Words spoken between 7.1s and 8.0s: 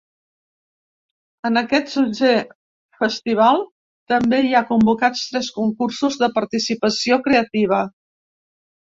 creativa.